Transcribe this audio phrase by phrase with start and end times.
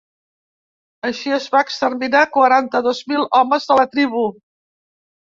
[1.09, 4.29] Així es va exterminar quaranta-dos mil homes de la tribu.